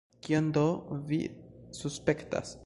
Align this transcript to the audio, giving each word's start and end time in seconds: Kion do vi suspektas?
Kion 0.27 0.47
do 0.55 0.63
vi 1.11 1.19
suspektas? 1.83 2.59